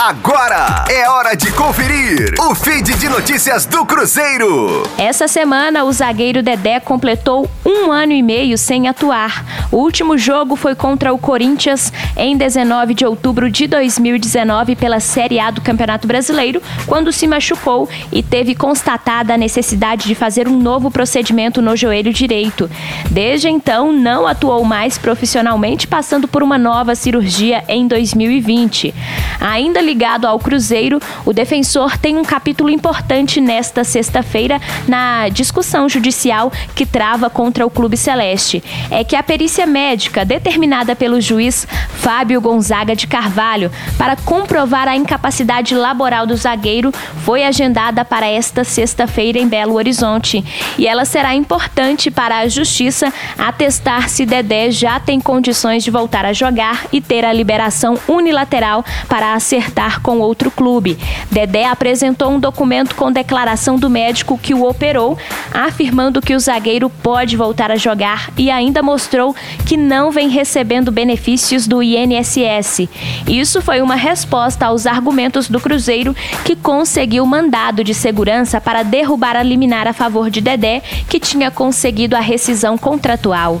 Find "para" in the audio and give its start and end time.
43.96-44.14, 48.04-48.26, 52.10-52.40, 59.08-59.32, 78.60-78.82